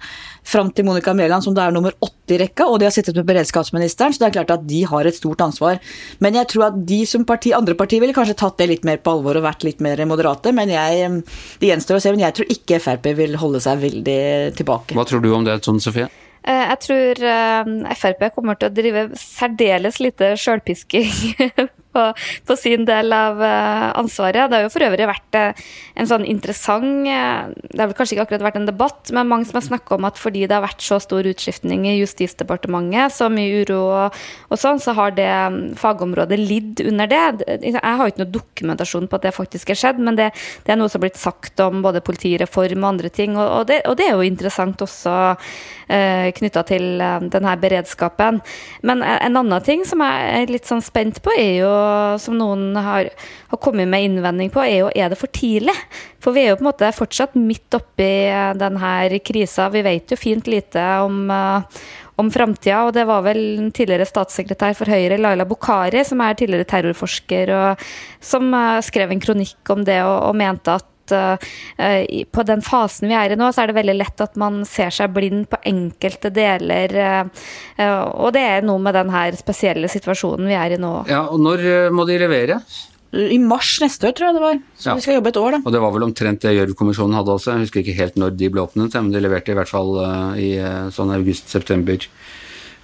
Fram 0.46 0.72
til 0.74 0.86
Monica 0.88 1.14
Mæland, 1.14 1.44
som 1.46 1.54
da 1.54 1.68
er 1.68 1.74
nummer 1.74 1.94
åtte 2.02 2.34
i 2.34 2.40
rekka, 2.42 2.66
og 2.66 2.80
de 2.80 2.88
har 2.88 2.94
sittet 2.94 3.18
med 3.18 3.28
beredskapsministeren, 3.28 4.14
så 4.14 4.22
det 4.22 4.28
er 4.30 4.36
klart 4.40 4.54
at 4.56 4.64
de 4.66 4.80
har 4.90 5.06
et 5.06 5.18
stort 5.18 5.44
ansvar. 5.44 5.78
Men 6.24 6.38
jeg 6.40 6.50
tror 6.50 6.66
at 6.70 6.80
de 6.88 7.02
som 7.06 7.26
parti, 7.28 7.52
andre 7.54 7.76
partier 7.78 8.02
ville 8.02 8.16
kanskje 8.16 8.38
tatt 8.40 8.58
det 8.58 8.70
litt 8.72 8.88
mer 8.88 8.98
på 8.98 9.14
alvor 9.14 9.38
og 9.38 9.46
vært 9.46 9.66
litt 9.68 9.84
mer 9.84 10.02
moderate, 10.10 10.54
men 10.56 10.72
jeg, 10.74 11.22
det 11.62 11.70
gjenstår 11.70 12.00
å 12.00 12.02
se. 12.02 12.14
Men 12.16 12.26
jeg 12.26 12.38
tror 12.38 12.56
ikke 12.56 12.82
Frp 12.82 13.08
vil 13.22 13.38
holde 13.38 13.62
seg 13.62 13.84
veldig 13.86 14.20
tilbake. 14.58 14.98
Hva 14.98 15.06
tror 15.06 15.22
du 15.22 15.30
om 15.36 15.46
det, 15.46 15.60
Tone 15.62 15.82
Sofie? 15.82 16.08
Eh, 16.42 16.64
jeg 16.72 16.80
tror 16.82 17.22
eh, 17.30 17.94
Frp 17.94 18.26
kommer 18.34 18.58
til 18.58 18.72
å 18.72 18.74
drive 18.74 19.06
særdeles 19.20 20.02
lite 20.02 20.32
sjølpisking 20.34 21.70
på, 21.92 22.04
på, 22.48 22.56
sin 22.58 22.86
del 22.88 23.12
av 23.14 23.40
uh, 23.40 23.90
ansvaret. 24.00 24.48
Det 24.50 24.58
har 24.58 24.66
jo 24.66 24.72
for 24.72 24.86
øvrig 24.86 25.08
vært 25.08 25.38
uh, 25.38 25.64
en 25.98 26.08
sånn 26.08 26.26
interessant 26.28 27.06
uh, 27.06 27.52
Det 27.52 27.80
har 27.80 27.90
vel 27.90 27.96
kanskje 27.98 28.16
ikke 28.16 28.26
akkurat 28.26 28.46
vært 28.48 28.60
en 28.60 28.68
debatt, 28.68 29.12
men 29.14 29.28
mange 29.30 29.48
som 29.48 29.58
har 29.58 29.66
snakka 29.66 29.96
om 29.96 30.08
at 30.08 30.20
fordi 30.20 30.46
det 30.46 30.56
har 30.56 30.64
vært 30.64 30.84
så 30.84 30.98
stor 31.02 31.26
utskiftning 31.28 31.86
i 31.90 31.98
Justisdepartementet, 32.00 33.14
så 33.14 33.28
mye 33.32 33.62
uro 33.62 33.80
og, 33.92 34.56
sånn, 34.58 34.80
så 34.82 34.94
har 34.96 35.14
det 35.16 35.28
um, 35.28 35.60
fagområdet 35.78 36.38
lidd 36.40 36.82
under 36.86 37.10
det. 37.10 37.22
Jeg 37.62 37.80
har 37.82 38.02
jo 38.02 38.12
ikke 38.12 38.24
noe 38.24 38.34
dokumentasjon 38.38 39.08
på 39.10 39.18
at 39.18 39.28
det 39.28 39.34
faktisk 39.36 39.72
er 39.72 39.80
skjedd, 39.82 40.02
men 40.02 40.18
det, 40.18 40.30
det 40.66 40.74
er 40.74 40.80
noe 40.80 40.90
som 40.90 41.00
har 41.00 41.06
blitt 41.08 41.20
sagt 41.20 41.60
om 41.64 41.82
både 41.84 42.04
politireform 42.04 42.84
og 42.84 42.90
andre 42.94 43.12
ting, 43.12 43.36
og, 43.36 43.46
og, 43.46 43.68
det, 43.70 43.82
og 43.88 43.98
det, 43.98 44.08
er 44.08 44.16
jo 44.16 44.26
interessant 44.26 44.82
også 44.84 45.16
uh, 45.34 46.28
knytta 46.38 46.64
til 46.68 46.88
denne 47.32 47.56
beredskapen. 47.62 48.40
Men 48.86 49.02
en 49.02 49.40
annen 49.40 49.64
ting 49.64 49.84
som 49.88 50.02
jeg 50.04 50.42
er 50.42 50.52
litt 50.52 50.68
sånn 50.68 50.82
spent 50.84 51.22
på, 51.24 51.34
er 51.36 51.54
jo 51.62 51.72
som 52.22 52.36
noen 52.38 52.76
har, 52.76 53.08
har, 53.50 53.60
kommet 53.62 53.90
med 53.90 54.06
innvending 54.08 54.52
på, 54.52 54.62
er 54.64 54.78
jo 54.82 54.90
er 54.94 55.12
det 55.12 55.18
for 55.20 55.32
tidlig? 55.32 55.74
For 56.22 56.34
vi 56.34 56.44
er 56.44 56.52
jo 56.52 56.60
på 56.60 56.66
en 56.66 56.70
måte 56.70 56.92
fortsatt 56.96 57.34
midt 57.38 57.74
oppi 57.78 58.12
denne 58.58 59.20
krisa. 59.24 59.70
Vi 59.72 59.84
vet 59.86 60.12
jo 60.14 60.20
fint 60.20 60.50
lite 60.50 60.84
om, 61.02 61.24
uh, 61.30 61.82
om 62.20 62.30
framtida, 62.32 62.84
og 62.86 62.94
det 62.96 63.06
var 63.08 63.24
vel 63.26 63.42
tidligere 63.74 64.06
statssekretær 64.08 64.76
for 64.78 64.92
Høyre, 64.92 65.18
Laila 65.20 65.48
Bokhari, 65.48 66.04
som 66.06 66.22
er 66.22 66.38
tidligere 66.38 66.68
terrorforsker, 66.70 67.52
og 67.56 67.84
som 68.22 68.52
uh, 68.54 68.78
skrev 68.84 69.12
en 69.12 69.22
kronikk 69.22 69.74
om 69.74 69.84
det 69.88 70.00
og, 70.04 70.16
og 70.30 70.38
mente 70.38 70.78
at 70.78 70.91
at 71.16 71.40
uh, 71.78 72.06
på 72.32 72.44
den 72.48 72.62
fasen 72.64 73.10
vi 73.10 73.16
er 73.18 73.34
i 73.34 73.38
nå, 73.38 73.50
så 73.52 73.64
er 73.64 73.72
det 73.72 73.78
veldig 73.80 73.96
lett 73.98 74.24
at 74.24 74.38
man 74.40 74.62
ser 74.68 74.92
seg 74.94 75.12
blind 75.14 75.48
på 75.52 75.60
enkelte 75.68 76.32
deler. 76.34 76.96
Uh, 76.98 78.06
og 78.12 78.32
det 78.36 78.44
er 78.54 78.66
noe 78.66 78.82
med 78.82 78.96
den 78.98 79.12
her 79.12 79.36
spesielle 79.38 79.90
situasjonen 79.92 80.48
vi 80.50 80.58
er 80.58 80.76
i 80.76 80.80
nå. 80.80 80.94
Ja, 81.10 81.26
og 81.28 81.42
Når 81.42 81.92
må 81.94 82.06
de 82.08 82.18
levere? 82.22 82.60
I 83.12 83.36
mars 83.36 83.74
neste 83.82 84.08
år, 84.08 84.14
tror 84.16 84.30
jeg 84.30 84.36
det 84.38 84.44
var. 84.44 84.60
Så 84.80 84.88
ja. 84.88 84.92
vi 84.96 85.04
skal 85.04 85.18
jobbe 85.18 85.32
et 85.34 85.38
år, 85.40 85.56
da. 85.56 85.58
Og 85.66 85.74
det 85.74 85.80
var 85.84 85.92
vel 85.92 86.06
omtrent 86.06 86.44
det 86.44 86.54
Gjørv-kommisjonen 86.56 87.18
hadde 87.18 87.34
også. 87.34 87.50
Jeg 87.52 87.66
husker 87.66 87.82
ikke 87.82 87.98
helt 87.98 88.16
når 88.16 88.38
de 88.40 88.48
ble 88.54 88.62
åpnet, 88.64 88.96
men 88.96 89.10
de 89.12 89.20
leverte 89.20 89.52
i 89.52 89.58
hvert 89.58 89.68
fall 89.68 89.98
i 90.40 90.54
sånn 90.96 91.12
august-september 91.12 92.06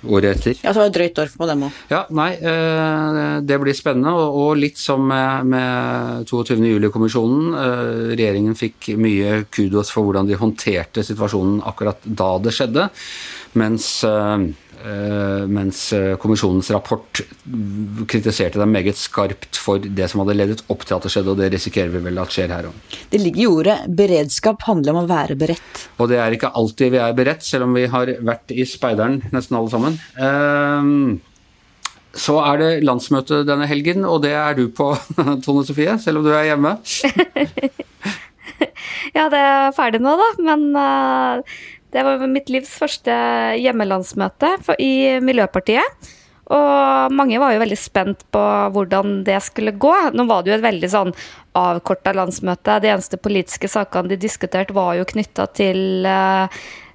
året 0.06 0.36
etter. 0.36 0.58
Ja, 0.62 0.72
så 0.72 0.82
var 0.82 0.90
det 0.90 0.98
drøyt 0.98 1.20
år 1.22 1.32
på 1.34 1.48
dem 1.50 1.64
òg. 1.68 1.78
Ja, 1.90 2.04
nei, 2.14 2.30
eh, 2.36 3.22
det 3.42 3.60
blir 3.62 3.76
spennende. 3.76 4.12
Og 4.14 4.58
litt 4.60 4.78
som 4.78 5.06
med, 5.08 5.48
med 5.54 6.28
22. 6.30 6.60
juli-kommisjonen. 6.74 7.48
Eh, 7.64 8.04
regjeringen 8.14 8.58
fikk 8.58 8.92
mye 9.00 9.42
kudos 9.50 9.90
for 9.94 10.06
hvordan 10.06 10.28
de 10.28 10.38
håndterte 10.38 11.06
situasjonen 11.06 11.62
akkurat 11.66 12.04
da 12.04 12.34
det 12.42 12.54
skjedde. 12.56 12.88
Mens 13.58 13.90
Eh, 14.04 14.38
mens 15.50 15.80
eh, 15.96 16.14
kommisjonens 16.20 16.70
rapport 16.70 17.20
kritiserte 18.08 18.60
dem 18.60 18.70
meget 18.72 18.98
skarpt 19.00 19.58
for 19.58 19.82
det 19.82 20.06
som 20.10 20.22
hadde 20.22 20.36
ledet 20.38 20.62
opp 20.70 20.84
til 20.86 20.96
at 20.96 21.06
det 21.06 21.12
skjedde, 21.12 21.32
og 21.32 21.40
det 21.40 21.50
risikerer 21.54 21.90
vi 21.92 22.02
vel 22.04 22.20
at 22.22 22.34
skjer 22.34 22.52
her 22.54 22.68
òg. 22.70 22.98
Det 23.10 23.20
ligger 23.22 23.42
i 23.42 23.48
ordet 23.50 23.78
beredskap 23.98 24.62
handler 24.68 24.94
om 24.94 25.00
å 25.02 25.08
være 25.10 25.38
beredt. 25.40 25.86
Og 25.98 26.10
det 26.12 26.20
er 26.22 26.36
ikke 26.36 26.52
alltid 26.60 26.94
vi 26.94 27.00
er 27.02 27.16
beredt, 27.18 27.46
selv 27.46 27.66
om 27.66 27.74
vi 27.74 27.88
har 27.90 28.12
vært 28.30 28.54
i 28.54 28.66
speideren 28.68 29.20
nesten 29.34 29.58
alle 29.58 29.72
sammen. 29.72 29.98
Eh, 30.14 30.92
så 32.18 32.38
er 32.42 32.62
det 32.62 32.70
landsmøte 32.86 33.42
denne 33.48 33.66
helgen, 33.70 34.06
og 34.08 34.22
det 34.24 34.34
er 34.38 34.58
du 34.58 34.68
på, 34.74 34.92
Tone 35.44 35.66
Sofie, 35.66 35.98
selv 36.02 36.22
om 36.22 36.28
du 36.28 36.32
er 36.34 36.52
hjemme. 36.52 36.76
ja, 39.16 39.26
det 39.26 39.42
er 39.42 39.74
ferdig 39.76 40.02
nå, 40.02 40.14
da, 40.18 40.30
men 40.48 40.62
det 41.94 42.04
var 42.04 42.24
mitt 42.28 42.50
livs 42.52 42.74
første 42.80 43.14
hjemmelandsmøte 43.58 44.54
i 44.82 45.18
Miljøpartiet. 45.24 46.08
Og 46.48 47.12
mange 47.12 47.36
var 47.40 47.52
jo 47.52 47.60
veldig 47.60 47.76
spent 47.76 48.24
på 48.32 48.42
hvordan 48.72 49.22
det 49.26 49.36
skulle 49.44 49.76
gå. 49.76 49.94
Nå 50.16 50.24
var 50.28 50.42
det 50.42 50.52
jo 50.52 50.58
et 50.58 50.64
veldig 50.64 50.90
sånn 50.92 51.14
avkorta 51.58 52.14
landsmøte. 52.16 52.78
De 52.80 52.92
eneste 52.92 53.20
politiske 53.20 53.68
sakene 53.68 54.14
de 54.14 54.20
diskuterte, 54.20 54.76
var 54.76 54.94
jo 54.96 55.08
knytta 55.08 55.48
til 55.56 56.08
uh, 56.08 56.48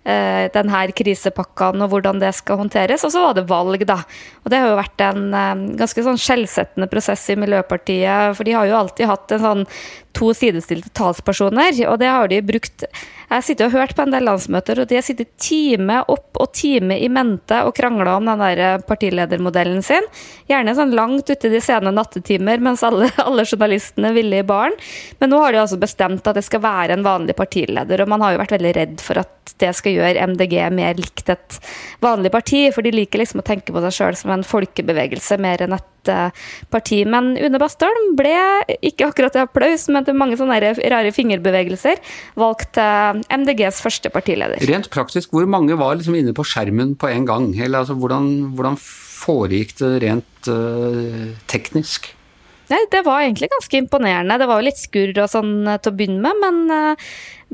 Eh, 0.03 0.49
denne 0.51 0.79
krisepakkene 0.91 1.85
og 1.85 1.93
hvordan 1.93 2.17
det 2.19 2.33
skal 2.35 2.59
håndteres. 2.59 3.05
Og 3.07 3.13
så 3.13 3.21
var 3.23 3.37
det 3.37 3.45
valg, 3.47 3.85
da. 3.87 4.01
Og 4.43 4.51
det 4.51 4.59
har 4.59 4.73
jo 4.73 4.79
vært 4.81 5.03
en 5.05 5.21
eh, 5.31 5.61
ganske 5.79 6.03
sånn 6.03 6.19
skjellsettende 6.19 6.89
prosess 6.91 7.23
i 7.31 7.37
Miljøpartiet. 7.39 8.35
For 8.35 8.43
de 8.43 8.57
har 8.57 8.67
jo 8.67 8.81
alltid 8.81 9.07
hatt 9.07 9.31
en 9.31 9.45
sånn 9.45 9.63
to 10.13 10.31
sidestilte 10.37 10.91
talspersoner, 10.95 11.75
og 11.89 11.99
det 12.01 12.11
har 12.11 12.29
de 12.31 12.41
brukt 12.45 12.85
Jeg 13.33 13.43
sitter 13.47 13.65
og 13.65 13.73
og 13.73 13.79
hørt 13.79 13.95
på 13.97 14.03
en 14.05 14.13
del 14.13 14.25
landsmøter, 14.27 14.81
og 14.81 14.89
de 14.89 14.97
har 14.97 15.05
sittet 15.05 15.31
time 15.41 15.99
opp 16.11 16.37
og 16.41 16.51
time 16.53 16.99
i 17.01 17.09
mente 17.09 17.63
og 17.65 17.73
krangla 17.77 18.17
om 18.19 18.27
den 18.29 18.41
der 18.43 18.61
eh, 18.61 18.83
partiledermodellen 18.85 19.81
sin. 19.85 20.05
Gjerne 20.49 20.75
sånn 20.77 20.93
langt 20.93 21.29
ute 21.31 21.49
i 21.49 21.53
de 21.53 21.61
sene 21.63 21.93
nattetimer 21.93 22.61
mens 22.63 22.83
alle, 22.85 23.09
alle 23.27 23.45
journalistene 23.47 24.13
ville 24.15 24.41
i 24.41 24.47
baren. 24.47 24.77
Men 25.19 25.33
nå 25.33 25.41
har 25.41 25.55
de 25.55 25.63
altså 25.63 25.79
bestemt 25.81 26.27
at 26.29 26.37
det 26.37 26.45
skal 26.45 26.63
være 26.63 26.97
en 26.97 27.05
vanlig 27.05 27.37
partileder, 27.39 28.03
og 28.03 28.11
man 28.13 28.25
har 28.25 28.35
jo 28.35 28.43
vært 28.43 28.57
veldig 28.57 28.75
redd 28.77 29.01
for 29.03 29.23
at 29.23 29.55
det 29.59 29.73
skal 29.75 29.97
gjøre 29.97 30.27
MDG 30.33 30.59
mer 30.73 30.99
likt 30.99 31.33
et 31.33 31.57
vanlig 32.03 32.31
parti, 32.33 32.67
for 32.75 32.85
de 32.85 32.93
liker 32.93 33.23
liksom 33.23 33.41
å 33.41 33.47
tenke 33.47 33.73
på 33.73 33.81
seg 33.87 33.97
sjøl 33.97 34.19
som 34.19 34.35
en 34.35 34.45
folkebevegelse 34.47 35.39
mer 35.41 35.65
enn 35.65 35.75
et 35.77 35.89
parti. 36.73 37.03
Men 37.09 37.33
Une 37.37 37.59
Bastholm 37.61 38.13
ble, 38.17 38.33
ikke 38.83 39.07
akkurat 39.09 39.35
til 39.35 39.45
applaus, 39.45 39.87
men 39.93 40.05
til 40.07 40.17
mange 40.17 40.37
sånne 40.39 40.59
rare 40.93 41.13
fingerbevegelser, 41.15 42.01
valgt 42.39 42.73
til 42.77 43.21
uh, 43.21 43.21
MDGs 43.33 43.81
første 43.83 44.11
partileder. 44.13 44.63
Rent 44.69 44.89
praktisk, 44.93 45.33
hvor 45.33 45.47
mange 45.49 45.77
var 45.79 45.97
liksom 45.99 46.17
inne 46.19 46.35
på 46.35 46.45
skjermen 46.47 46.95
på 46.99 47.11
en 47.11 47.29
gang? 47.29 47.51
Eller 47.57 47.83
altså, 47.83 47.97
hvordan, 47.99 48.29
hvordan 48.57 48.79
foregikk 48.79 49.77
det 49.79 49.93
rent 50.03 50.51
uh, 50.51 51.31
teknisk? 51.51 52.11
Nei, 52.71 52.81
Det 52.91 53.03
var 53.05 53.21
egentlig 53.21 53.51
ganske 53.51 53.79
imponerende. 53.83 54.39
Det 54.39 54.49
var 54.49 54.59
jo 54.59 54.67
litt 54.69 54.79
skurr 54.79 55.17
og 55.19 55.29
sånn 55.29 55.67
eh, 55.67 55.79
til 55.83 55.91
å 55.91 55.97
begynne 55.99 56.31
med, 56.31 56.39
men 56.41 57.01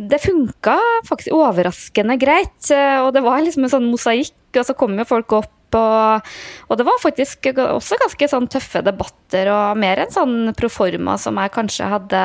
det 0.09 0.21
funka 0.21 0.75
faktisk 1.09 1.33
overraskende 1.35 2.15
greit. 2.21 2.69
Og 3.03 3.09
det 3.15 3.23
var 3.25 3.41
liksom 3.43 3.65
en 3.65 3.73
sånn 3.73 3.89
mosaikk, 3.89 4.37
og 4.53 4.67
så 4.69 4.75
kom 4.77 4.93
jo 5.01 5.07
folk 5.09 5.33
opp. 5.41 5.55
Og, 5.77 6.29
og 6.67 6.79
det 6.79 6.85
var 6.87 7.01
faktisk 7.03 7.49
også 7.53 7.99
ganske 8.01 8.29
sånn 8.31 8.47
tøffe 8.51 8.83
debatter, 8.85 9.51
og 9.53 9.81
mer 9.81 10.03
enn 10.03 10.13
sånn 10.13 10.53
proforma 10.57 11.17
som 11.21 11.39
jeg 11.41 11.55
kanskje 11.55 11.89
hadde 11.91 12.23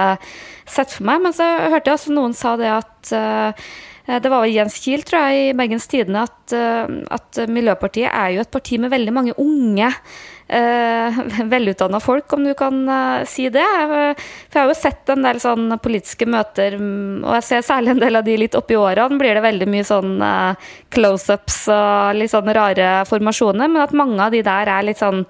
sett 0.64 0.94
for 0.94 1.08
meg. 1.08 1.24
Men 1.26 1.36
så 1.36 1.48
hørte 1.68 1.90
jeg 1.90 1.98
også 1.98 2.14
noen 2.16 2.36
sa 2.36 2.54
det 2.60 2.70
at 2.72 3.14
uh, 3.16 3.66
det 4.04 4.28
var 4.28 4.44
Jens 4.44 4.76
Kiel, 4.84 5.00
tror 5.06 5.30
jeg, 5.30 5.48
i 5.48 5.56
Bergens 5.56 5.88
Tidende, 5.88 6.26
at, 6.28 6.52
at 7.16 7.38
Miljøpartiet 7.48 8.10
er 8.10 8.34
jo 8.34 8.42
et 8.42 8.52
parti 8.52 8.76
med 8.76 8.92
veldig 8.92 9.14
mange 9.16 9.36
unge 9.40 9.86
eh, 9.88 10.33
velutdanna 11.54 12.00
folk, 12.00 12.32
om 12.36 12.44
du 12.44 12.52
kan 12.58 12.82
uh, 12.88 13.24
si 13.28 13.48
det. 13.52 13.64
For 13.64 14.58
jeg 14.58 14.60
har 14.60 14.70
jo 14.70 14.76
sett 14.78 15.12
en 15.14 15.24
del 15.24 15.40
sånn 15.42 15.78
politiske 15.82 16.28
møter, 16.28 16.78
mm, 16.80 17.24
og 17.24 17.38
jeg 17.38 17.48
ser 17.48 17.66
særlig 17.66 17.94
en 17.94 18.04
del 18.04 18.20
av 18.20 18.26
de 18.26 18.36
litt 18.44 18.58
oppi 18.58 18.76
årene, 18.78 19.18
blir 19.20 19.38
det 19.38 19.44
veldig 19.44 19.70
mye 19.72 19.88
sånn 19.88 20.14
uh, 20.22 20.70
close-ups 20.94 21.60
og 21.74 22.20
litt 22.20 22.34
sånn 22.34 22.54
rare 22.54 22.96
formasjoner, 23.08 23.68
men 23.68 23.84
at 23.84 23.96
mange 23.96 24.20
av 24.20 24.34
de 24.34 24.44
der 24.44 24.70
er 24.76 24.88
litt 24.90 25.00
sånn 25.02 25.24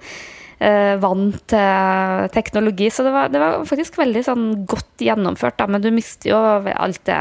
eh, 0.59 0.95
vant 1.01 1.37
til 1.51 2.29
teknologi. 2.33 2.89
Så 2.93 3.03
det 3.05 3.13
var, 3.13 3.29
det 3.33 3.41
var, 3.41 3.65
faktisk 3.67 3.97
veldig 3.99 4.23
sånn 4.25 4.45
godt 4.69 5.03
gjennomført. 5.03 5.57
Da. 5.59 5.67
Men 5.71 5.83
du 5.83 5.89
mister 5.93 6.31
jo 6.31 6.39
alt 6.71 7.01
det 7.07 7.19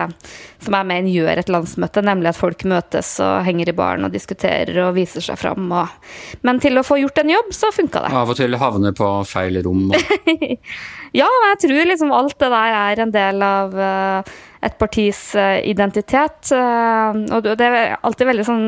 som 0.65 0.77
jeg 0.79 0.89
mener 0.89 1.11
gjør 1.13 1.41
et 1.43 1.53
landsmøte, 1.53 2.05
nemlig 2.05 2.33
at 2.33 2.41
folk 2.41 2.65
møtes 2.69 3.17
og 3.25 3.45
henger 3.47 3.71
i 3.71 3.77
baren 3.77 4.07
og 4.07 4.15
diskuterer 4.15 4.79
og 4.87 4.95
viser 4.99 5.25
seg 5.25 5.41
fram. 5.41 5.69
Og... 5.75 6.09
Men 6.47 6.63
til 6.63 6.81
å 6.81 6.87
få 6.87 6.99
gjort 7.03 7.21
en 7.23 7.35
jobb, 7.35 7.53
så 7.57 7.73
funka 7.75 8.07
det. 8.07 8.15
Av 8.15 8.33
og 8.33 8.39
til 8.39 8.59
havne 8.61 8.95
på 8.97 9.11
feil 9.29 9.61
rom. 9.67 9.91
Og... 9.91 10.17
ja, 11.21 11.29
jeg 11.51 11.61
tror 11.67 11.93
liksom 11.93 12.15
alt 12.15 12.39
det 12.41 12.51
der 12.55 12.81
er 12.81 13.05
en 13.05 13.15
del 13.15 13.45
av 13.45 13.77
uh, 13.77 14.35
et 14.65 14.81
partis 14.81 15.27
uh, 15.37 15.61
identitet. 15.61 16.55
Og 16.55 17.55
det 17.55 17.69
er 17.69 17.97
alltid 18.01 18.31
veldig 18.33 18.49
sånn 18.49 18.67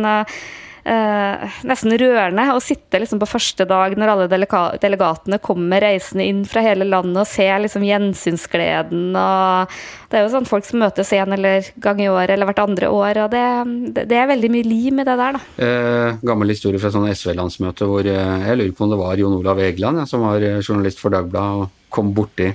eh, 0.86 1.56
nesten 1.66 1.94
rørende 1.98 2.46
å 2.54 2.62
sitte 2.62 3.00
liksom 3.02 3.20
på 3.22 3.28
første 3.28 3.66
dag 3.68 3.96
når 3.98 4.12
alle 4.12 4.26
delegatene 4.30 5.38
kommer 5.42 5.82
reisende 5.82 6.26
inn 6.26 6.44
fra 6.48 6.62
hele 6.64 6.86
landet 6.88 7.22
og 7.22 7.30
ser 7.30 7.58
liksom 7.64 7.84
gjensynsgleden. 7.86 9.08
og 9.18 9.76
Det 10.10 10.18
er 10.18 10.26
jo 10.26 10.32
sånn 10.34 10.48
folk 10.48 10.66
som 10.68 10.82
møtes 10.84 11.12
én 11.16 11.34
eller 11.36 11.70
gang 11.82 12.02
i 12.02 12.10
år 12.10 12.34
eller 12.34 12.50
hvert 12.50 12.62
andre 12.64 12.90
år. 12.92 13.22
og 13.24 13.34
Det, 13.34 14.04
det 14.06 14.20
er 14.20 14.30
veldig 14.32 14.52
mye 14.54 14.68
lim 14.68 15.02
i 15.02 15.08
det 15.08 15.16
der. 15.22 15.38
da. 15.38 15.42
Eh, 15.66 16.20
gammel 16.26 16.54
historie 16.54 16.82
fra 16.82 16.92
sånn 16.94 17.08
SV-landsmøte 17.12 17.88
hvor 17.90 18.06
eh, 18.06 18.46
jeg 18.46 18.60
lurer 18.60 18.76
på 18.76 18.86
om 18.86 18.94
det 18.94 19.02
var 19.02 19.18
Jon 19.20 19.40
Olav 19.40 19.60
Egeland 19.64 20.02
ja, 20.02 20.06
som 20.08 20.24
var 20.26 20.44
eh, 20.44 20.62
journalist 20.62 21.02
for 21.02 21.14
Dagbladet 21.14 21.66
og 21.66 21.90
kom 21.92 22.14
borti 22.14 22.52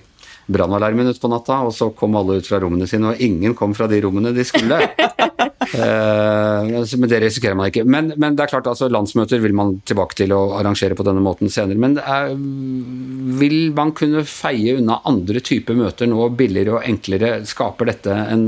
brannalarmen 0.52 1.08
utpå 1.12 1.30
natta, 1.32 1.62
og 1.68 1.74
så 1.76 1.90
kom 1.96 2.18
alle 2.20 2.40
ut 2.42 2.48
fra 2.48 2.60
rommene 2.62 2.88
sine, 2.90 3.14
og 3.14 3.24
ingen 3.24 3.56
kom 3.58 3.76
fra 3.78 3.88
de 3.88 4.02
rommene 4.04 4.34
de 4.36 4.46
skulle. 4.48 4.82
Uh, 5.62 6.82
men 6.98 7.10
det 7.12 7.22
risikerer 7.22 7.58
man 7.58 7.70
ikke. 7.70 7.86
Men, 7.86 8.12
men, 8.18 8.36
det 8.38 8.46
er 8.46 8.54
klart, 8.54 8.70
altså, 8.72 8.90
landsmøter 8.92 9.42
vil 9.44 9.56
man 9.58 9.78
tilbake 9.88 10.18
til 10.18 10.34
å 10.36 10.44
arrangere 10.60 10.98
på 10.98 11.06
denne 11.08 11.24
måten 11.24 11.52
senere. 11.54 11.80
Men 11.82 11.98
er, 12.02 12.34
vil 13.42 13.60
man 13.78 13.94
kunne 13.98 14.26
feie 14.28 14.78
unna 14.80 15.02
andre 15.10 15.44
typer 15.46 15.78
møter 15.78 16.10
nå, 16.10 16.32
billigere 16.38 16.80
og 16.80 16.88
enklere? 16.88 17.36
Skaper 17.50 17.94
dette 17.94 18.16
en 18.32 18.48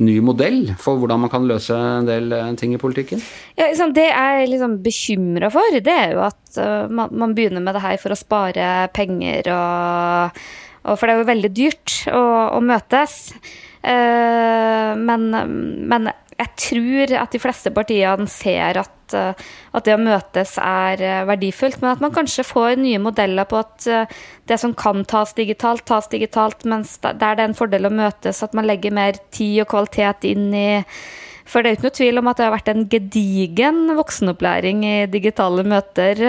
ny 0.00 0.16
modell 0.24 0.62
for 0.80 1.00
hvordan 1.00 1.24
man 1.24 1.32
kan 1.32 1.46
løse 1.48 1.76
en 1.76 2.08
del 2.08 2.32
eh, 2.32 2.52
ting 2.60 2.74
i 2.74 2.80
politikken? 2.80 3.22
Ja, 3.58 3.68
liksom, 3.68 3.92
det 3.96 4.08
jeg 4.08 4.44
er 4.44 4.50
liksom 4.50 4.78
bekymra 4.84 5.50
for, 5.52 5.76
det 5.76 5.92
er 5.94 6.14
jo 6.14 6.22
at 6.24 6.40
uh, 6.56 6.88
man, 6.88 7.12
man, 7.12 7.34
begynner 7.36 7.64
med 7.64 7.76
det 7.76 7.84
her 7.84 8.00
for 8.00 8.14
å 8.14 8.18
spare 8.18 8.88
penger 8.96 9.50
og, 9.54 10.40
og 10.88 10.96
For 10.96 11.06
det 11.06 11.14
er 11.14 11.20
jo 11.20 11.28
veldig 11.28 11.52
dyrt 11.52 11.96
å, 12.08 12.22
å 12.56 12.62
møtes. 12.64 13.18
Uh, 13.84 14.96
men, 14.96 15.28
men 15.88 16.10
jeg 16.40 16.56
tror 16.56 17.14
at 17.20 17.34
de 17.34 17.40
fleste 17.42 17.72
partiene 17.74 18.26
ser 18.30 18.78
at, 18.80 19.14
eh, 19.16 19.46
at, 19.74 19.86
det 19.86 19.96
å 19.96 20.00
møtes 20.00 20.54
er 20.62 21.02
eh, 21.04 21.22
verdifullt, 21.28 21.80
men 21.82 21.92
at 21.92 22.04
man 22.04 22.14
kanskje 22.14 22.46
får 22.48 22.80
nye 22.80 23.00
modeller 23.02 23.48
på 23.50 23.60
at 23.60 23.88
eh, 23.90 24.20
det 24.48 24.60
som 24.62 24.72
kan 24.76 25.04
tas 25.08 25.34
digitalt, 25.36 25.84
tas 25.88 26.08
digitalt, 26.12 26.64
mens 26.68 26.96
der 27.04 27.18
det 27.20 27.32
er 27.34 27.44
en 27.48 27.58
fordel 27.58 27.90
å 27.90 27.92
møtes, 27.94 28.42
at 28.46 28.56
man 28.56 28.68
legger 28.68 28.94
mer 28.96 29.20
tid 29.34 29.60
og 29.64 29.70
kvalitet 29.74 30.28
inn 30.30 30.48
i 30.56 30.70
for 31.50 31.64
det 31.64 31.70
er 31.70 31.76
ikke 31.76 31.88
noe 31.88 31.98
tvil 31.98 32.20
om 32.20 32.28
at 32.30 32.38
det 32.38 32.44
har 32.46 32.52
vært 32.54 32.68
en 32.70 32.84
gedigen 32.86 33.78
voksenopplæring 33.98 34.84
i 34.86 34.96
digitale 35.10 35.64
møter 35.66 36.20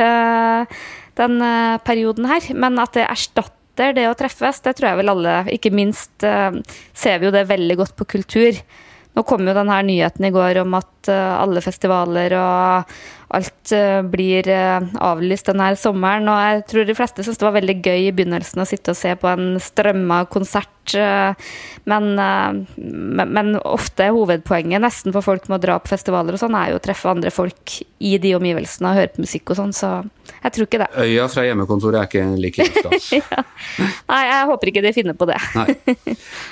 den 1.20 1.44
perioden 1.86 2.26
her, 2.26 2.48
men 2.58 2.80
at 2.82 2.96
det 2.98 3.04
erstatter 3.06 3.94
det 3.94 4.08
å 4.10 4.16
treffes, 4.18 4.64
det 4.66 4.74
tror 4.80 4.90
jeg 4.90 5.00
vel 5.04 5.14
alle, 5.14 5.36
ikke 5.54 5.70
minst 5.78 6.26
ser 6.26 7.22
vi 7.22 7.30
jo 7.30 7.36
det 7.36 7.46
veldig 7.52 7.78
godt 7.84 7.94
på 8.00 8.10
kultur. 8.16 8.58
Nå 9.12 9.24
kom 9.28 9.44
jo 9.48 9.56
denne 9.56 9.80
nyheten 9.84 10.28
i 10.28 10.32
går 10.34 10.62
om 10.64 10.78
at 10.80 11.12
eh, 11.12 11.34
alle 11.36 11.64
festivaler 11.64 12.36
og 12.40 12.94
alt 13.38 13.74
blir 14.12 14.48
avlyst 14.52 15.52
denne 15.52 15.72
sommeren. 15.80 16.28
Og 16.32 16.42
jeg 16.44 16.66
tror 16.72 16.88
de 16.88 16.98
fleste 16.98 17.24
syntes 17.24 17.40
det 17.42 17.48
var 17.48 17.58
veldig 17.60 17.78
gøy 17.80 18.08
i 18.08 18.14
begynnelsen 18.16 18.64
å 18.64 18.68
sitte 18.68 18.96
og 18.96 19.00
se 19.00 19.16
på 19.20 19.30
en 19.32 19.56
strømma 19.62 20.24
konsert 20.32 20.82
Eh, 20.96 21.34
men, 21.84 22.20
eh, 22.20 22.54
men, 23.26 23.56
ofte 23.64 24.06
er 24.08 24.16
hovedpoenget 24.16 24.82
nesten 24.82 25.14
for 25.14 25.26
folk 25.26 25.48
med 25.50 25.60
å 25.60 25.64
dra 25.66 25.78
på 25.82 25.92
festivaler 25.92 26.36
og 26.36 26.42
sånn, 26.42 26.58
er 26.58 26.72
jo 26.74 26.80
å 26.80 26.84
treffe 26.84 27.10
andre 27.10 27.32
folk 27.34 27.78
i 28.02 28.16
de 28.22 28.34
omgivelsene 28.38 28.90
og 28.90 29.00
høre 29.00 29.14
på 29.14 29.24
musikk 29.26 29.54
og 29.54 29.60
sånn, 29.60 29.74
så 29.76 29.92
jeg 30.42 30.56
tror 30.56 30.68
ikke 30.68 30.82
det. 30.82 30.90
Øya 31.04 31.28
fra 31.30 31.46
hjemmekontoret 31.46 32.00
er 32.00 32.10
ikke 32.10 32.24
like 32.42 32.66
stas. 32.66 33.10
ja. 33.20 33.44
Nei, 34.10 34.22
jeg 34.30 34.50
håper 34.52 34.72
ikke 34.72 34.84
de 34.86 34.94
finner 34.96 35.18
på 35.18 35.28
det. 35.30 35.38
Nei. 35.58 35.76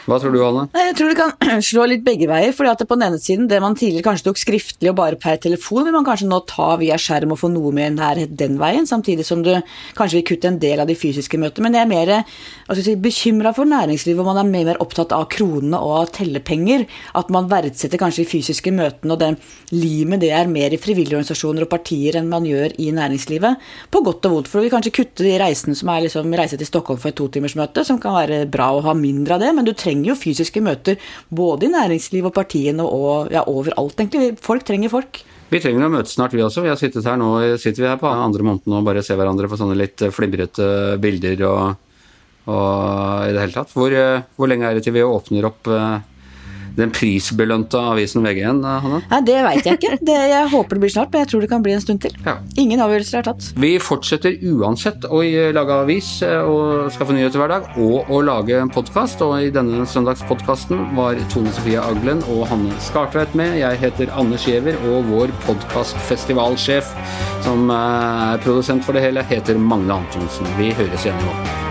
Hva 0.05 0.19
tror 0.21 0.35
du, 0.35 0.41
Hanne? 0.43 0.67
Jeg 0.77 0.97
tror 0.99 1.13
det 1.13 1.17
kan 1.19 1.63
slå 1.71 1.87
litt 1.89 2.05
begge 2.05 2.29
veier. 2.29 2.53
fordi 2.55 2.73
at 2.73 2.85
på 2.85 2.99
den 2.99 3.07
ene 3.09 3.21
siden, 3.21 3.49
det 3.49 3.61
man 3.63 3.77
tidligere 3.79 4.05
kanskje 4.11 4.29
tok 4.29 4.41
skriftlig 4.41 4.91
og 4.91 4.99
bare 4.99 5.19
per 5.21 5.39
telefon, 5.41 5.87
vil 5.87 5.95
man 5.95 6.07
kanskje 6.07 6.29
nå 6.29 6.41
ta 6.49 6.68
via 6.79 6.97
skjerm 6.99 7.33
og 7.33 7.41
få 7.41 7.49
noe 7.51 7.73
mer 7.75 7.91
nærhet 7.95 8.37
den 8.37 8.59
veien, 8.61 8.87
samtidig 8.87 9.25
som 9.25 9.41
du 9.45 9.51
kanskje 9.97 10.19
vil 10.19 10.27
kutte 10.31 10.51
en 10.51 10.59
del 10.61 10.83
av 10.83 10.89
de 10.89 10.97
fysiske 10.97 11.39
møtene. 11.41 11.67
Men 11.67 11.77
jeg 11.79 11.87
er 11.87 11.91
mer 11.91 12.79
si, 12.85 12.95
bekymra 12.99 13.53
for 13.57 13.69
næringslivet 13.69 14.19
hvor 14.19 14.29
man 14.29 14.41
er 14.43 14.49
mer, 14.49 14.69
mer 14.69 14.81
opptatt 14.83 15.13
av 15.15 15.27
kronene 15.31 15.79
og 15.79 15.95
av 16.01 16.11
tellepenger. 16.19 16.85
At 17.17 17.31
man 17.33 17.49
verdsetter 17.51 18.01
kanskje 18.01 18.25
de 18.25 18.31
fysiske 18.33 18.73
møtene 18.75 19.15
og 19.15 19.21
det 19.21 19.31
limet 19.73 20.23
det 20.23 20.31
er 20.35 20.49
mer 20.51 20.73
i 20.73 20.81
frivillige 20.81 21.17
organisasjoner 21.17 21.65
og 21.65 21.71
partier 21.71 22.19
enn 22.19 22.29
man 22.31 22.47
gjør 22.47 22.75
i 22.81 22.89
næringslivet. 22.95 23.65
På 23.93 24.03
godt 24.05 24.27
og 24.29 24.35
vondt. 24.35 24.51
For 24.51 24.65
vi 24.65 24.73
kanskje 24.73 24.93
kutte 24.99 25.25
de 25.25 25.35
reisene 25.41 25.77
som 25.77 25.91
er 25.93 26.05
liksom 26.05 26.35
reise 26.37 26.59
til 26.59 26.69
Stockholm 26.69 27.01
for 27.01 27.11
et 27.11 27.19
totimersmøte, 27.19 27.85
som 27.87 28.01
kan 28.01 28.17
være 28.17 28.43
bra 28.51 28.71
å 28.75 28.83
ha 28.85 28.95
mindre 28.97 29.37
av 29.37 29.43
det. 29.43 29.53
Men 29.55 29.67
du 29.67 29.73
trenger 29.73 30.11
jo 30.11 30.19
fysiske 30.19 30.63
møter 30.65 30.99
både 31.29 31.67
i 31.67 31.73
næringslivet 31.73 32.31
og 32.31 32.37
partiene 32.37 32.85
og 32.85 33.33
ja, 33.33 33.45
overalt, 33.49 33.97
egentlig. 33.99 34.37
Folk 34.43 34.67
trenger 34.67 34.93
folk. 34.93 35.23
Vi 35.49 35.59
trenger 35.61 35.87
å 35.87 35.91
møtes 35.91 36.13
snart, 36.13 36.33
vi 36.37 36.43
også. 36.45 36.61
Vi 36.61 36.69
har 36.69 36.77
sittet 36.77 37.07
her 37.09 37.17
nå, 37.17 37.57
sitter 37.57 37.83
vi 37.83 37.89
her 37.89 38.01
på 38.01 38.09
andre 38.09 38.45
måneden 38.45 38.75
og 38.77 38.85
bare 38.85 39.01
ser 39.05 39.17
hverandre 39.17 39.49
på 39.49 39.57
sånne 39.57 39.77
litt 39.79 40.03
flimrete 40.13 40.97
bilder 41.01 41.45
og 41.49 41.63
og 42.49 43.27
i 43.27 43.33
det 43.33 43.43
hele 43.43 43.55
tatt. 43.55 43.73
Hvor, 43.75 43.93
eh, 43.93 44.23
hvor 44.37 44.49
lenge 44.49 44.69
er 44.69 44.77
det 44.77 44.85
til 44.85 44.95
vi 44.95 45.05
åpner 45.05 45.49
opp 45.49 45.69
eh, 45.69 45.99
den 46.79 46.93
prisbelønte 46.95 47.79
avisen 47.91 48.23
VG1, 48.25 48.63
eh, 48.63 48.79
Hanne? 48.85 49.01
Nei, 49.11 49.21
Det 49.29 49.37
veit 49.45 49.67
jeg 49.67 49.79
ikke. 49.79 49.97
Det, 50.09 50.17
jeg 50.31 50.49
håper 50.53 50.77
det 50.77 50.83
blir 50.85 50.93
snart, 50.93 51.11
men 51.13 51.23
jeg 51.25 51.31
tror 51.33 51.43
det 51.43 51.49
kan 51.51 51.63
bli 51.65 51.75
en 51.75 51.83
stund 51.83 52.01
til. 52.01 52.15
Ja. 52.25 52.37
Ingen 52.57 52.81
avgjørelser 52.83 53.19
er 53.21 53.27
tatt. 53.29 53.49
Vi 53.59 53.71
fortsetter 53.83 54.37
uansett 54.53 55.05
å 55.09 55.21
lage 55.55 55.77
avis 55.83 56.09
og 56.23 56.89
skaffe 56.95 57.15
nyheter 57.15 57.41
hver 57.41 57.53
dag, 57.53 57.69
og 57.77 58.09
å 58.09 58.21
lage 58.25 58.59
podkast. 58.73 59.21
Og 59.25 59.35
i 59.43 59.51
denne 59.53 59.85
søndagspodkasten 59.89 60.95
var 60.97 61.19
Tone 61.33 61.53
Sofie 61.55 61.81
Aglen 61.81 62.23
og 62.33 62.47
Hanne 62.51 62.75
Skartveit 62.83 63.35
med. 63.37 63.59
Jeg 63.59 63.81
heter 63.83 64.13
Anders 64.15 64.47
Giæver, 64.47 64.79
og 64.89 65.09
vår 65.11 65.33
podkastfestivalsjef, 65.45 66.93
som 67.45 67.69
er 67.73 68.39
produsent 68.45 68.85
for 68.85 68.97
det 68.97 69.05
hele, 69.07 69.25
heter 69.29 69.59
Magne 69.59 70.01
Antonsen. 70.01 70.47
Vi 70.59 70.73
høres 70.77 71.05
igjen 71.05 71.19
i 71.19 71.27
morgen. 71.29 71.68